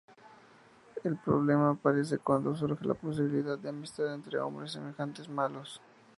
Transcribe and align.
El 1.03 1.15
problema 1.17 1.69
aparece 1.69 2.17
cuando 2.17 2.55
surge 2.55 2.83
la 2.85 2.95
posibilidad 2.95 3.55
de 3.55 3.69
amistad 3.69 4.11
entre 4.15 4.39
hombres 4.39 4.71
semejantes 4.71 5.29
malos. 5.29 5.79